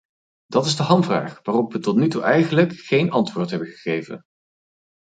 [0.45, 4.25] Dat is de hamvraag, waarop we tot nu toe eigenlijk geen antwoord hebben gegeven.